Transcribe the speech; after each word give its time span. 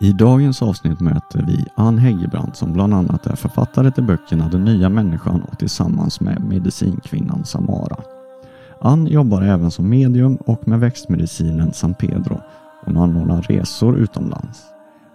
I 0.00 0.12
dagens 0.12 0.62
avsnitt 0.62 1.00
möter 1.00 1.44
vi 1.46 1.66
Ann 1.74 1.98
Hegerbrand 1.98 2.56
som 2.56 2.72
bland 2.72 2.94
annat 2.94 3.26
är 3.26 3.36
författare 3.36 3.90
till 3.90 4.04
böckerna 4.04 4.48
Den 4.48 4.64
nya 4.64 4.88
människan 4.88 5.42
och 5.42 5.58
tillsammans 5.58 6.20
med 6.20 6.44
medicinkvinnan 6.44 7.44
Samara. 7.44 7.96
Ann 8.80 9.06
jobbar 9.06 9.42
även 9.42 9.70
som 9.70 9.88
medium 9.88 10.36
och 10.36 10.68
med 10.68 10.80
växtmedicinen 10.80 11.72
San 11.72 11.94
Pedro. 11.94 12.40
Hon 12.84 12.96
anordnar 12.96 13.42
resor 13.42 13.96
utomlands. 13.98 14.62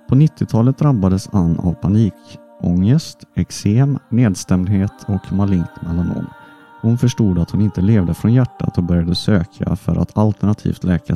På 0.10 0.16
90-talet 0.16 0.78
drabbades 0.78 1.30
Ann 1.32 1.60
av 1.60 1.74
panikångest, 1.74 3.18
eksem, 3.36 4.00
nedstämdhet 4.10 4.94
och 5.08 5.34
malignt 5.34 5.82
melanom. 5.82 6.28
Hon 6.82 6.98
förstod 6.98 7.40
att 7.40 7.52
hon 7.52 7.62
inte 7.62 7.82
levde 7.82 8.14
från 8.14 8.34
hjärtat 8.34 8.78
och 8.78 8.84
började 8.84 9.16
söka 9.16 9.76
för 9.76 9.96
att 9.96 10.18
alternativt 10.18 10.84
läka 10.84 11.16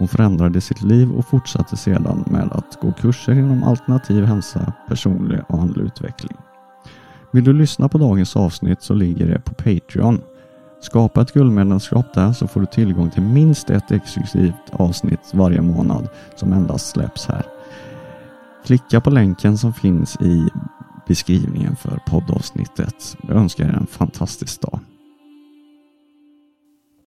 Hon 0.00 0.08
förändrade 0.08 0.60
sitt 0.60 0.82
liv 0.82 1.12
och 1.12 1.26
fortsatte 1.26 1.76
sedan 1.76 2.24
med 2.26 2.52
att 2.52 2.80
gå 2.80 2.92
kurser 2.92 3.32
inom 3.32 3.62
alternativ 3.62 4.24
hälsa, 4.24 4.72
personlig 4.88 5.40
och 5.48 5.58
andlig 5.58 5.84
utveckling. 5.84 6.36
Vill 7.32 7.44
du 7.44 7.52
lyssna 7.52 7.88
på 7.88 7.98
dagens 7.98 8.36
avsnitt 8.36 8.82
så 8.82 8.94
ligger 8.94 9.26
det 9.26 9.40
på 9.40 9.54
Patreon. 9.54 10.20
Skapa 10.80 11.22
ett 11.22 11.32
guldmedlemskap 11.32 12.14
där 12.14 12.32
så 12.32 12.46
får 12.46 12.60
du 12.60 12.66
tillgång 12.66 13.10
till 13.10 13.22
minst 13.22 13.70
ett 13.70 13.90
exklusivt 13.90 14.70
avsnitt 14.72 15.30
varje 15.32 15.62
månad 15.62 16.08
som 16.36 16.52
endast 16.52 16.90
släpps 16.90 17.26
här. 17.26 17.42
Klicka 18.66 19.00
på 19.00 19.10
länken 19.10 19.58
som 19.58 19.72
finns 19.72 20.16
i 20.20 20.48
beskrivningen 21.08 21.76
för 21.76 22.00
poddavsnittet. 22.06 23.16
Jag 23.28 23.36
önskar 23.36 23.64
er 23.64 23.72
en 23.72 23.86
fantastisk 23.86 24.60
dag. 24.60 24.80